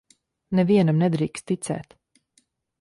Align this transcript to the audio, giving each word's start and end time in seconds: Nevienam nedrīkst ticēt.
Nevienam 0.59 1.03
nedrīkst 1.05 1.47
ticēt. 1.53 1.97